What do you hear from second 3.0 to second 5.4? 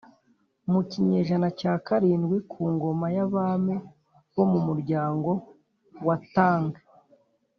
y’abami bo mu muryango